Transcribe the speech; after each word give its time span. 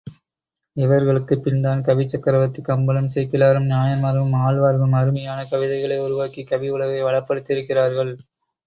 இவர்களுக்குப் 0.77 1.43
பின்தான் 1.43 1.83
கவிச்சக்ரவர்த்தி 1.83 2.61
கம்பனும், 2.61 3.11
சேக்கிழாரும், 3.15 3.69
நாயன்மார்களும், 3.69 4.35
ஆழ்வார்களும் 4.41 4.99
அருமையான 5.01 5.45
கவிதைகளை 5.45 5.99
உருவாக்கி 5.99 6.43
கவி 6.45 6.69
உலகை 6.69 7.03
வளப்படுத்தியிருக்கிறார்கள். 7.03 8.13